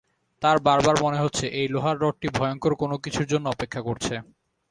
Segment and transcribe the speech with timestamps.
[0.41, 4.13] তাঁর বারবার মনে হচ্ছে, এই লোহার রডটি ভয়ঙ্কর কোনোকিছুর জন্যে অপেক্ষা করছে।